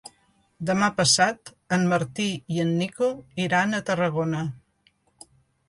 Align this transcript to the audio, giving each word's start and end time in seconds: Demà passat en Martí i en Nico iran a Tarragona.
Demà 0.69 0.87
passat 1.01 1.51
en 1.77 1.85
Martí 1.91 2.25
i 2.55 2.59
en 2.65 2.73
Nico 2.81 3.13
iran 3.47 3.73
a 3.73 3.85
Tarragona. 3.93 4.43